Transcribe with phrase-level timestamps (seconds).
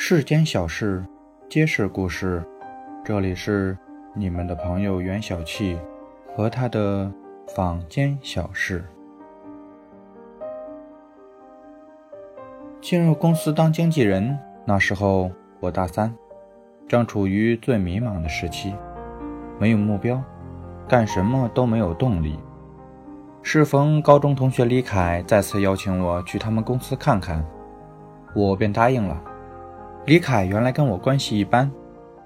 [0.00, 1.04] 世间小事，
[1.50, 2.40] 皆是故事。
[3.04, 3.76] 这里是
[4.14, 5.76] 你们的朋友袁小气
[6.36, 7.12] 和他的
[7.48, 8.84] 坊间小事。
[12.80, 16.14] 进入公司当经纪人，那时候我大三，
[16.86, 18.72] 正处于最迷茫的时期，
[19.58, 20.22] 没有目标，
[20.86, 22.38] 干什么都没有动力。
[23.42, 27.44] 适逢高中同学李凯再次邀请我去他们公司看看，
[28.32, 29.20] 我便答应了。
[30.08, 31.70] 李凯原来跟我关系一般，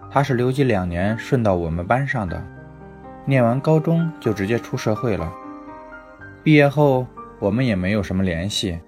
[0.09, 2.41] 他是留级两年顺到我们班上的，
[3.25, 5.29] 念完高中就直接出社会了。
[6.45, 7.05] 毕业后
[7.41, 8.79] 我们也没有什么联系，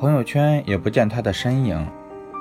[0.00, 1.86] 朋友圈也不见他的身影。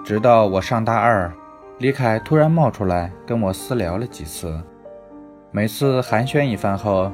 [0.04, 1.32] 直到我上大二，
[1.78, 4.60] 李凯突然冒出来跟我私聊了几次，
[5.52, 7.12] 每次寒暄一番后，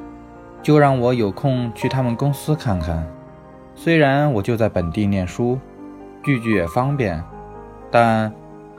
[0.62, 3.06] 就让我有空去他们公司看看。
[3.74, 5.58] 虽然我就在本地念书，
[6.22, 7.22] 聚聚也方便，
[7.90, 8.32] 但。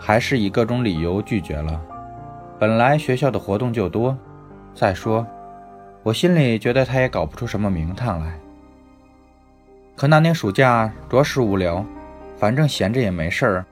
[0.04, 1.80] 还是以各种理由拒绝了。
[2.58, 4.18] 本来学校的活动就多，
[4.74, 5.26] 再说，
[6.02, 8.34] 我心里觉得他也搞不出什么名堂来。
[9.96, 11.86] 可那年暑假着实无聊，
[12.36, 13.66] 反正闲着也没事儿，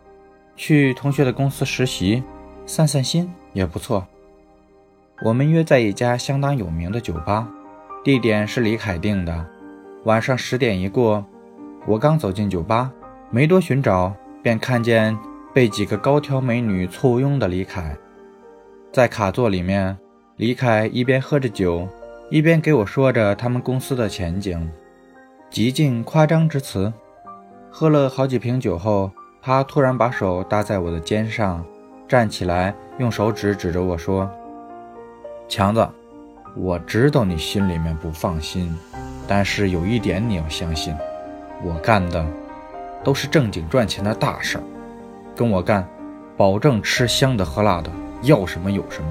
[0.55, 2.23] 去同学的公司实习，
[2.67, 4.05] 散散心也不错。
[5.25, 7.47] 我们约在一家相当有名的酒吧，
[8.03, 9.45] 地点是李凯定的。
[10.05, 11.25] 晚上十点一过，
[11.87, 12.91] 我刚走进酒吧，
[13.31, 15.17] 没多寻找，便看见。
[15.59, 17.93] 被几个高挑美女簇拥的李凯，
[18.93, 19.97] 在卡座里面，
[20.37, 21.85] 李凯一边喝着酒，
[22.29, 24.71] 一边给我说着他们公司的前景，
[25.49, 26.93] 极尽夸张之词。
[27.69, 31.61] 喝了好几瓶酒后，他突然把手搭在我的肩上，
[32.07, 34.31] 站起来，用手指指着我说
[35.49, 35.85] ：“强子，
[36.55, 38.73] 我知道你心里面不放心，
[39.27, 40.95] 但是有一点你要相信，
[41.61, 42.25] 我干的
[43.03, 44.63] 都是正经赚钱的大事儿。”
[45.35, 45.87] 跟我干，
[46.35, 47.89] 保证吃香的喝辣的，
[48.23, 49.09] 要什么有什么。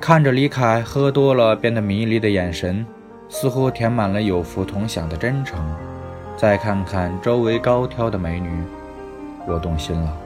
[0.00, 2.86] 看着李凯喝多了变得迷离的眼神，
[3.28, 5.58] 似乎填满了有福同享的真诚。
[6.36, 8.48] 再看看周围高挑的美女，
[9.46, 10.16] 我动心了。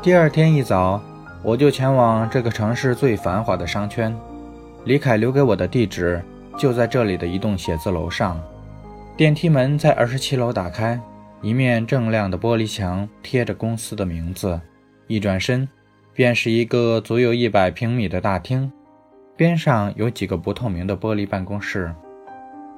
[0.00, 1.00] 第二天一早，
[1.42, 4.14] 我就前往这个城市最繁华的商圈。
[4.84, 6.22] 李凯留给我的地址
[6.56, 8.40] 就在这里的一栋写字楼上，
[9.16, 11.00] 电梯门在二十七楼打开。
[11.42, 14.60] 一面锃亮的玻璃墙贴着公司的名字，
[15.08, 15.68] 一转身
[16.14, 18.70] 便是一个足有一百平米的大厅，
[19.36, 21.92] 边上有几个不透明的玻璃办公室。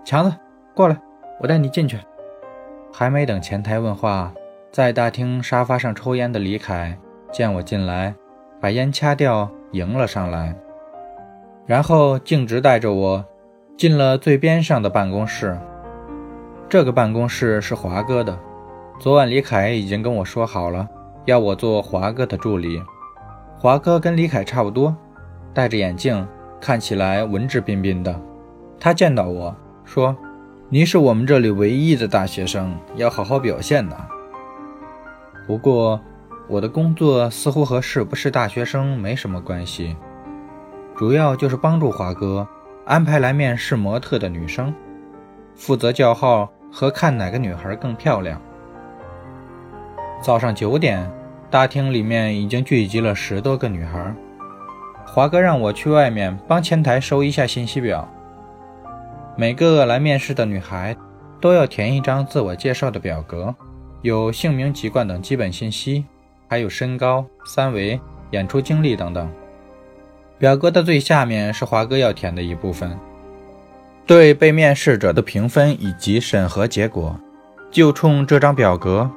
[0.02, 0.34] 强子，
[0.74, 0.98] 过来，
[1.40, 1.98] 我带你进去。
[2.90, 4.32] 还没等前台问话，
[4.72, 6.96] 在大厅沙发上抽烟的李凯
[7.30, 8.14] 见我进来，
[8.62, 10.56] 把烟掐掉，迎了上来，
[11.66, 13.22] 然后径直带着我
[13.76, 15.58] 进了最边上的办公室。
[16.66, 18.38] 这个办公室是华哥的。
[19.00, 20.88] 昨晚李凯已经跟我说好了，
[21.24, 22.80] 要我做华哥的助理。
[23.58, 24.96] 华哥跟李凯差不多，
[25.52, 26.26] 戴着眼镜，
[26.60, 28.18] 看起来文质彬彬的。
[28.78, 29.54] 他见到我
[29.84, 30.16] 说
[30.70, 33.96] ：“你是我们这里唯一的大学生，要好好表现呐。”
[35.46, 36.00] 不过，
[36.48, 39.96] 我的工作似乎和是不是大学生没什么关系，
[40.96, 42.46] 主要就是帮助华哥
[42.86, 44.72] 安排来面试模特的女生，
[45.54, 48.40] 负责叫号和看哪个女孩更漂亮。
[50.24, 51.06] 早上九点，
[51.50, 54.10] 大厅里面已经聚集了十多个女孩。
[55.04, 58.08] 华哥让我去外面帮前台收一下信息表。
[59.36, 60.96] 每个来面试的女孩
[61.42, 63.54] 都要填一张自我介绍的表格，
[64.00, 66.06] 有姓名、籍贯等基本信息，
[66.48, 69.30] 还有身高、三围、演出经历等等。
[70.38, 72.98] 表格的最下面是华哥要填的一部分，
[74.06, 77.14] 对被面试者的评分以及审核结果。
[77.70, 79.10] 就冲这张表格。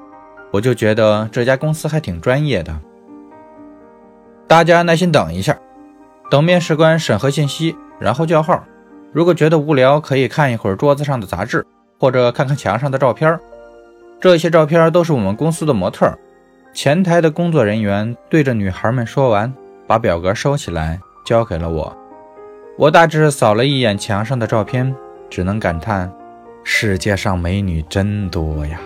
[0.51, 2.79] 我就觉得这家公司还挺专业的。
[4.47, 5.57] 大家耐心等一下，
[6.31, 8.63] 等面试官审核信息，然后叫号。
[9.11, 11.65] 如果觉得无聊，可以看一会儿桌子上的杂志，
[11.99, 13.39] 或者看看墙上的照片。
[14.19, 16.11] 这些照片都是我们公司的模特。
[16.73, 19.53] 前台的工作人员对着女孩们说完，
[19.85, 21.97] 把表格收起来，交给了我。
[22.77, 24.95] 我大致扫了一眼墙上的照片，
[25.29, 26.11] 只能感叹：
[26.63, 28.79] 世界上美女真多呀。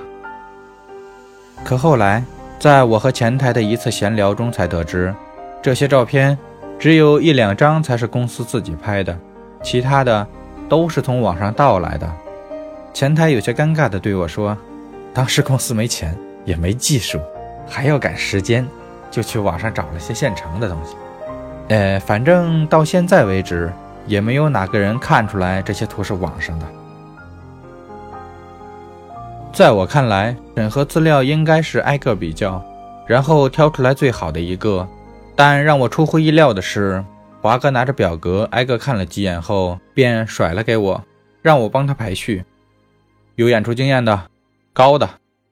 [1.64, 2.24] 可后来，
[2.60, 5.14] 在我和前台的一次闲聊中，才得知，
[5.62, 6.38] 这些照片
[6.78, 9.18] 只有一两张才是公司自己拍的，
[9.64, 10.28] 其他的
[10.68, 12.12] 都是从网上盗来的。
[12.94, 14.58] 前台有些尴尬地对我说
[15.14, 16.14] ：“当时公司没钱，
[16.44, 17.20] 也没技术，
[17.70, 18.68] 还要赶时间，
[19.10, 20.96] 就去网上找了些现成的东西。
[21.70, 23.72] 呃，反正到现在为止，
[24.08, 26.66] 也没有哪个人看出来这些图是网上的。”
[29.62, 32.60] 在我看来，审核资料应该是挨个比较，
[33.06, 34.88] 然后挑出来最好的一个。
[35.36, 37.06] 但让我出乎意料的是，
[37.44, 41.04] 华哥拿着表格挨个看了几眼后，便甩了给我，
[41.44, 42.44] 让我帮他排序。
[43.36, 44.20] 有演出经验的，
[44.74, 45.08] 高的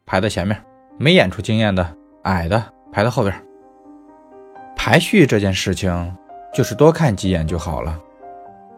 [0.08, 0.58] 排在前面；
[0.98, 1.88] 没演出经验的，
[2.24, 3.46] 矮的排到后边。
[4.76, 6.16] 排序这件事情，
[6.52, 7.96] 就是多看几眼就好了。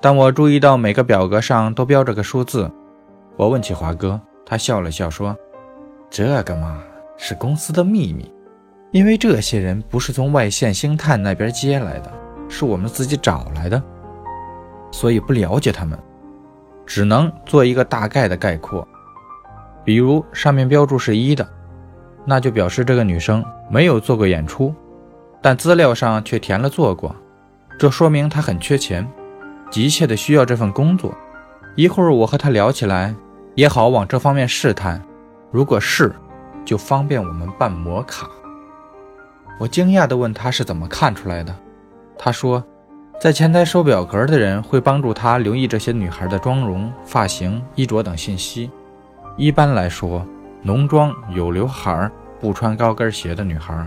[0.02, 2.70] 但我注意到每个表格上都标着个数字，
[3.38, 5.36] 我问起华哥，他笑了笑说
[6.10, 6.82] ：“这个嘛，
[7.18, 8.34] 是公司的秘密，
[8.92, 12.12] 因为这些人不是从外线星探那边接来的，
[12.50, 13.82] 是我们自己找来的，
[14.92, 15.98] 所以不了解他们，
[16.86, 18.88] 只能做一个大概的概括。
[19.84, 21.48] 比如上面标注是一的，
[22.26, 24.74] 那就表示这个女生没有做过演出，
[25.42, 27.16] 但资料上却填了做过，
[27.80, 29.08] 这说明她很缺钱。”
[29.72, 31.16] 急切的需要这份工作，
[31.78, 33.16] 一会儿我和他聊起来，
[33.56, 35.02] 也好往这方面试探。
[35.52, 36.16] 如果是，
[36.64, 38.30] 就方便我们办摩卡。
[39.60, 41.56] 我惊讶地问他是怎么看出来的。
[42.18, 42.64] 他说，
[43.20, 48.72] 在前台收表格的人会帮助他留意这些女孩的妆容、发型、衣着等信息。
[49.38, 50.26] 一般来说，
[50.62, 52.10] 浓妆、有刘海、
[52.40, 53.86] 不穿高跟鞋的女孩，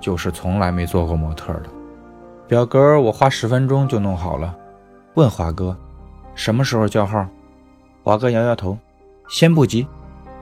[0.00, 1.64] 就是从来没做过模特的。
[2.46, 4.54] 表格我花十分钟就弄好了。
[5.14, 5.76] 问华哥，
[6.34, 7.26] 什么时候叫号？
[8.02, 8.78] 华哥摇摇头，
[9.28, 9.86] 先不急，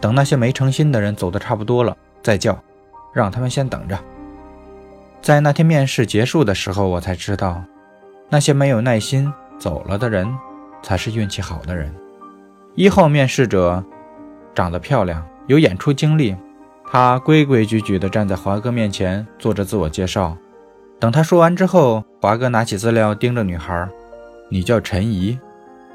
[0.00, 2.58] 等那些没诚心的人走的差不多了再叫，
[3.12, 3.98] 让他们先等着。
[5.20, 7.62] 在那天面试结束的时候，我才知道，
[8.28, 10.32] 那些没有耐心走了的人，
[10.82, 11.92] 才是运气好的人。
[12.74, 13.82] 一号面试者
[14.54, 16.36] 长得漂亮，有演出经历，
[16.88, 20.36] 他规规矩矩地站在华哥面前做着自我介绍。
[21.00, 23.88] 等他说完之后，华哥拿起资料盯着女孩。
[24.48, 25.36] 你叫陈怡，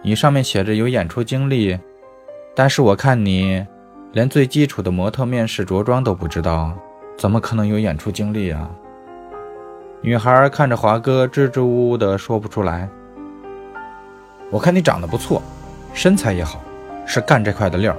[0.01, 1.79] 你上面写着有演出经历，
[2.53, 3.65] 但是我看你
[4.11, 6.73] 连最基础的模特面试着装都不知道，
[7.17, 8.69] 怎么可能有演出经历啊？
[10.01, 12.89] 女孩看着华哥，支支吾吾的说不出来。
[14.49, 15.41] 我看你长得不错，
[15.93, 16.59] 身材也好，
[17.05, 17.95] 是干这块的料。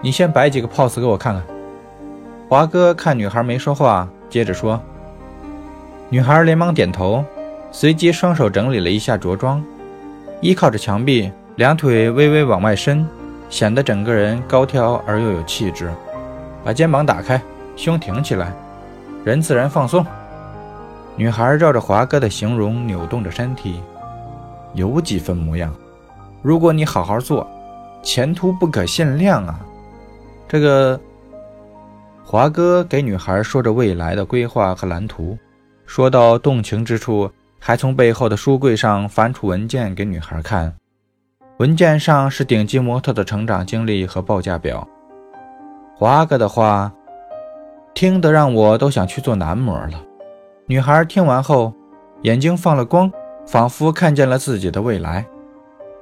[0.00, 1.42] 你先摆几个 pose 给我看看。
[2.48, 4.80] 华哥看女孩没说话，接着说。
[6.08, 7.24] 女孩连忙点头，
[7.70, 9.62] 随即双手整理了一下着装。
[10.40, 13.06] 依靠着墙壁，两腿微微往外伸，
[13.48, 15.90] 显得整个人高挑而又有气质。
[16.64, 17.40] 把肩膀打开，
[17.76, 18.52] 胸挺起来，
[19.24, 20.04] 人自然放松。
[21.14, 23.80] 女孩照着华哥的形容扭动着身体，
[24.74, 25.74] 有几分模样。
[26.42, 27.48] 如果你好好做，
[28.02, 29.60] 前途不可限量啊！
[30.48, 31.00] 这个
[32.24, 35.38] 华哥给女孩说着未来的规划和蓝图，
[35.86, 37.30] 说到动情之处。
[37.58, 40.72] 还从背后的书柜上翻出文件给女孩看，
[41.58, 44.86] 文件上是顶级模特的成长经历和报价表。
[45.94, 46.92] 华哥的话
[47.94, 50.02] 听得让我都想去做男模了。
[50.66, 51.72] 女孩听完后，
[52.22, 53.10] 眼睛放了光，
[53.46, 55.24] 仿佛看见了自己的未来。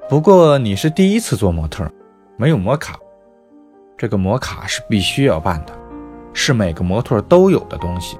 [0.08, 1.88] 不过你是第一次做模特，
[2.36, 2.98] 没有模卡。
[3.96, 5.72] 这个模卡是必须要办的，
[6.32, 8.18] 是每个模特都有的东西。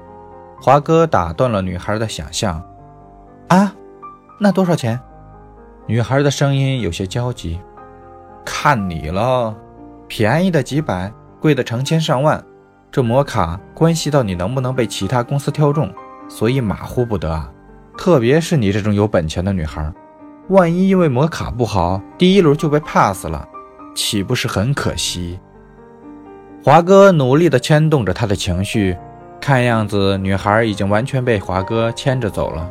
[0.61, 2.63] 华哥打断了女孩的想象。
[3.49, 3.75] 啊，
[4.39, 4.97] 那多少钱？
[5.87, 7.59] 女孩的声音有些焦急。
[8.43, 9.55] 看你了，
[10.07, 12.43] 便宜的几百，贵的成千上万。
[12.91, 15.93] 这摩卡关系到你能不能被其他公司挑中，
[16.27, 17.51] 所以马虎不得啊。
[17.97, 19.91] 特别是你这种有本钱的女孩，
[20.49, 23.47] 万一因为摩卡不好，第一轮就被 pass 了，
[23.93, 25.39] 岂不是很可惜？
[26.63, 28.97] 华哥努力地牵动着她的情绪，
[29.39, 32.69] 看样子女孩已经完全被华哥牵着走了。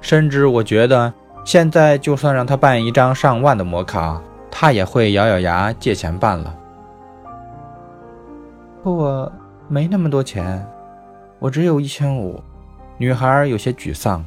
[0.00, 1.12] 甚至我觉得，
[1.44, 4.20] 现在就算让他办一张上万的摩卡，
[4.50, 6.54] 他也会咬咬牙借钱办了。
[8.82, 9.30] 我
[9.68, 10.64] 没那么多钱，
[11.38, 12.42] 我只有一千五。
[12.98, 14.24] 女孩有些沮丧。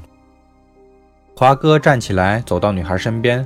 [1.36, 3.46] 华哥站起来，走到女孩身边：“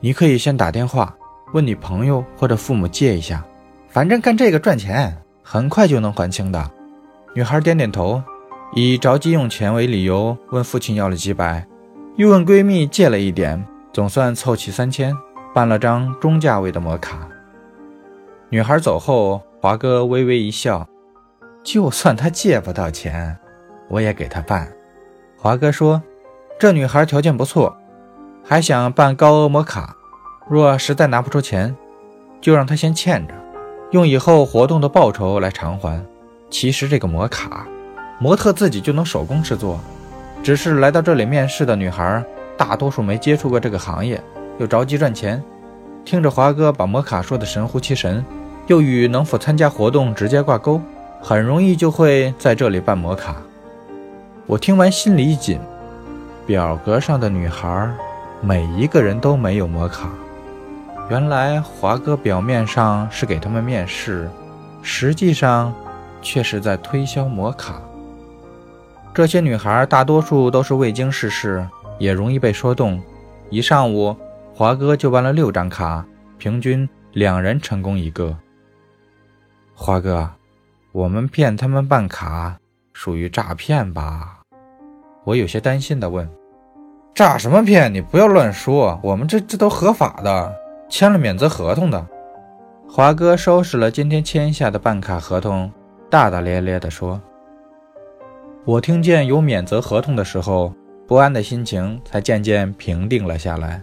[0.00, 1.14] 你可以先打电话
[1.52, 3.44] 问你朋友或者父母借一下，
[3.88, 6.70] 反正干这个赚钱，很快就能还清的。”
[7.34, 8.22] 女孩点点头。
[8.74, 11.66] 以着急用钱为理由，问父亲要了几百，
[12.16, 15.16] 又问闺蜜借了一点，总算凑齐三千，
[15.54, 17.26] 办了张中价位的摩卡。
[18.50, 20.86] 女孩走后，华哥微微一笑
[21.64, 23.34] ：“就算她借不到钱，
[23.88, 24.70] 我也给她办。”
[25.38, 26.02] 华哥说
[26.60, 27.74] ：“这女孩条件不错，
[28.44, 29.96] 还想办高额摩卡，
[30.50, 31.74] 若实在拿不出钱，
[32.42, 33.34] 就让她先欠着，
[33.92, 36.04] 用以后活动的报酬来偿还。
[36.50, 37.66] 其实这个摩卡……”
[38.20, 39.80] 模特自己就能手工制作，
[40.42, 42.24] 只是来到这里面试的女孩，
[42.56, 44.20] 大多数没接触过这个行业，
[44.58, 45.42] 又着急赚钱。
[46.04, 48.24] 听着华哥把摩卡说的神乎其神，
[48.66, 50.80] 又与能否参加活动直接挂钩，
[51.20, 53.36] 很容易就会在这里办摩卡。
[54.46, 55.60] 我听完心里一紧，
[56.44, 57.88] 表格上的女孩
[58.40, 60.10] 每一个人都没有摩卡。
[61.08, 64.28] 原来华哥表面上是给他们面试，
[64.82, 65.72] 实际上
[66.20, 67.80] 却是在推销摩卡。
[69.14, 71.66] 这些女孩大多数都是未经世事，
[71.98, 72.98] 也容易被说动。
[73.50, 74.16] 一上午，
[74.54, 76.02] 华哥就办了六张卡，
[76.38, 78.34] 平均两人成功一个。
[79.74, 80.30] 华哥，
[80.92, 82.56] 我们骗他们办卡，
[82.94, 84.38] 属于诈骗吧？
[85.24, 86.26] 我有些担心地问。
[87.14, 87.92] 诈什么骗？
[87.92, 90.54] 你不要乱说，我们这这都合法的，
[90.88, 92.06] 签了免责合同的。
[92.88, 95.70] 华哥收拾了今天签下的办卡合同，
[96.08, 97.20] 大大咧咧地说。
[98.64, 100.72] 我听见有免责合同的时候，
[101.08, 103.82] 不安的心情才渐渐平定了下来。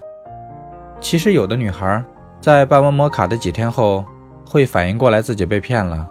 [1.01, 2.01] 其实，有的女孩
[2.39, 4.05] 在办完摩卡的几天后，
[4.45, 6.09] 会反应过来自己被骗了。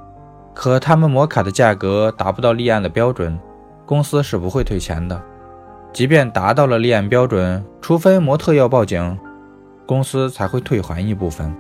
[0.55, 3.39] 可他们摩卡的价格达不到立案的标准，
[3.87, 5.19] 公司是不会退钱的。
[5.91, 9.19] 即便达到了立案标准，除非模特要报警，
[9.87, 11.57] 公司才会退还一部分。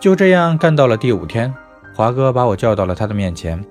[0.00, 1.54] 就这样干到了第五天，
[1.94, 3.62] 华哥把我叫到了他的面前。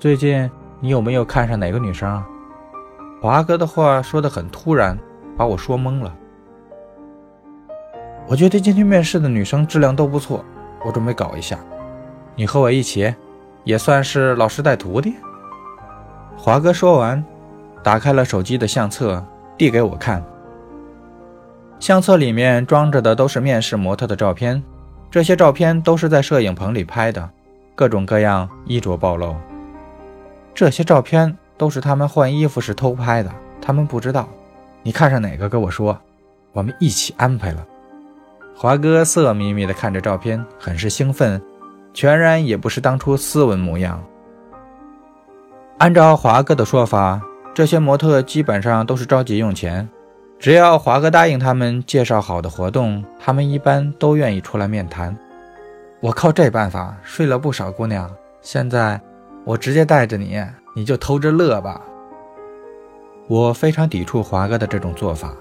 [0.00, 2.26] 最近你有没有看上哪个女生啊？
[3.20, 4.98] 华哥的话说的很突然，
[5.36, 6.16] 把我说懵了。
[8.26, 10.42] 我觉得今天面试的女生质量都不错，
[10.86, 11.58] 我准备搞一下。
[12.34, 13.14] 你和我一起，
[13.62, 15.12] 也算是老师带徒弟。
[16.34, 17.22] 华哥说完，
[17.82, 19.22] 打开了手机的相册，
[19.58, 20.24] 递给我看。
[21.78, 24.62] 相册里面装着的都是面试模特的照片，
[25.10, 27.28] 这些照片都是在摄影棚里拍的，
[27.74, 29.36] 各种各样，衣着暴露。
[30.54, 33.30] 这些照片都是他们换衣服时偷拍的，
[33.60, 34.28] 他们不知道。
[34.82, 35.98] 你看上哪个跟我说，
[36.52, 37.66] 我们一起安排了。
[38.56, 41.40] 华哥色眯眯地看着照片，很是兴奋，
[41.94, 44.02] 全然也不是当初斯文模样。
[45.78, 47.20] 按照华哥的说法，
[47.54, 49.88] 这些模特基本上都是着急用钱，
[50.38, 55.16] 只要华哥答应他们介绍好的活动，他们一般都愿意出来面谈。
[56.00, 58.10] 我靠这办法睡了不少姑娘，
[58.42, 59.00] 现在。
[59.44, 60.40] 我直接带着你，
[60.74, 61.80] 你就偷着乐吧。
[63.26, 65.32] 我非常抵触华哥的这种做法，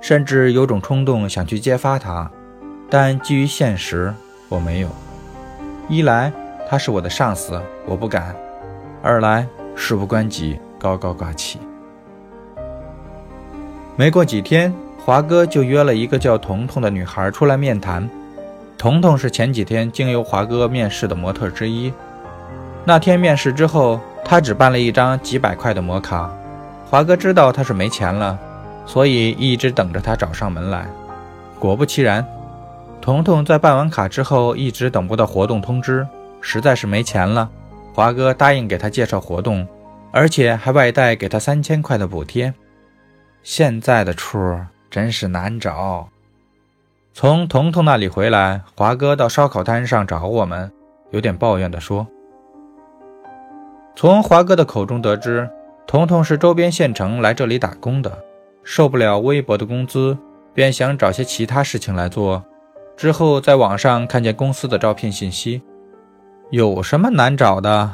[0.00, 2.30] 甚至有种冲动想去揭发他，
[2.88, 4.14] 但基于现实，
[4.48, 4.88] 我没有。
[5.88, 6.32] 一来
[6.68, 8.34] 他是我的上司，我不敢；
[9.02, 11.58] 二来事不关己，高高挂起。
[13.96, 14.72] 没过几天，
[15.04, 18.08] 华哥就约了一个叫彤彤的女孩出来面谈。
[18.78, 21.92] 彤彤是前几天经由华哥面试的模特之一。
[22.90, 26.28] 那天面试之后，他只办了一张几百块的摩卡。
[26.84, 28.36] 华哥知道他是没钱了，
[28.84, 30.88] 所以一直等着他找上门来。
[31.60, 32.26] 果不其然，
[33.00, 36.04] 彤彤在办完卡之后一直等不到活动通知，
[36.40, 37.48] 实在是没钱了。
[37.94, 39.64] 华哥答应给他介绍活动，
[40.10, 42.52] 而且还外带给他三千块的补贴。
[43.44, 44.58] 现在的处
[44.90, 46.08] 真是难找。
[47.14, 50.72] 从彤彤那里回来，华哥到烧烤摊上找我们，
[51.12, 52.04] 有点抱怨地说。
[54.00, 55.46] 从华哥的口中得知，
[55.86, 58.10] 彤彤是周边县城来这里打工的，
[58.64, 60.16] 受不了微薄的工资，
[60.54, 62.42] 便想找些其他事情来做。
[62.96, 65.60] 之后在网上看见公司的招聘信息，
[66.50, 67.92] 有什么难找的？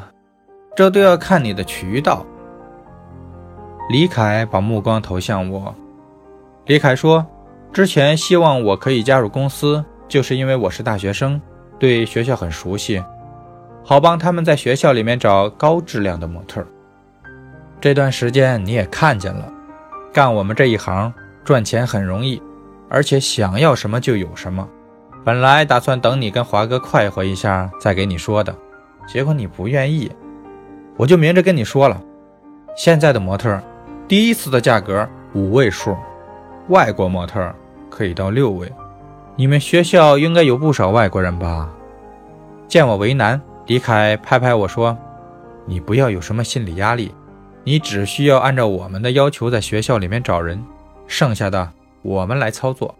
[0.77, 2.25] 这都要看你的渠道。
[3.89, 5.75] 李凯把目光投向我，
[6.67, 7.25] 李凯说
[7.73, 11.41] ：“之前希望我可以加入公司，就是因为我是大学生，
[11.77, 13.03] 对学校很熟悉。”
[13.89, 16.61] 好帮他们在学校里面找高质量的模特。
[17.79, 19.49] 这段时间你也看见了，
[20.11, 21.13] 干我们这一行
[21.45, 22.41] 赚钱很容易，
[22.89, 24.67] 而且想要什么就有什么。
[25.23, 28.53] 本来打算等你跟华哥快活一下再给你说的，
[29.07, 30.11] 结果你不愿意，
[30.97, 32.01] 我就明着跟你说了。
[32.75, 33.57] 现在的模特，
[34.05, 35.95] 第一次的价格五位数，
[36.67, 37.55] 外国模特
[37.89, 38.69] 可以到六位。
[39.37, 41.69] 你们学校应该有不少外国人吧？
[42.67, 43.41] 见我为难。
[43.67, 44.97] 李凯拍拍我说
[45.67, 47.13] ：“你不要有什么心理压力，
[47.65, 50.63] 你只需要按照我们的要求在学校里面找人，
[51.05, 51.69] 剩下的
[52.01, 52.95] 我们来操作。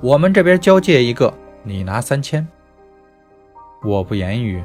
[0.00, 2.46] 我们这边交界一个，你拿三千。”
[3.82, 4.62] 我不言语。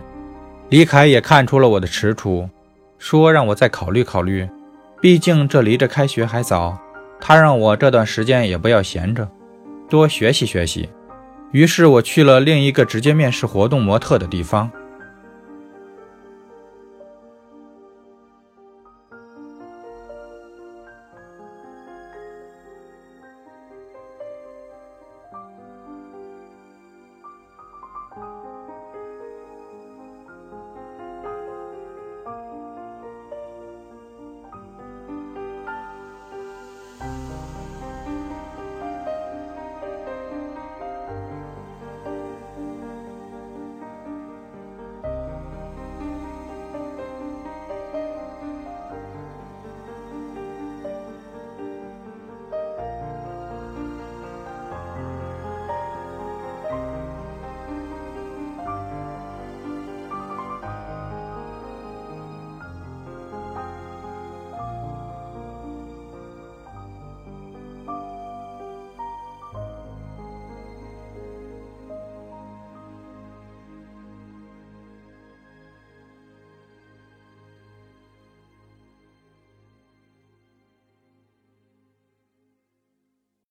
[0.69, 2.47] 李凯也看出了我的踟蹰，
[2.99, 4.47] 说让我再考虑考虑，
[5.01, 6.77] 毕竟这离着开学还早。
[7.19, 9.27] 他让我这段时间也不要闲着，
[9.89, 10.87] 多学习学习。
[11.51, 14.69] 于是我去了另一个直接面试活动模特的地方。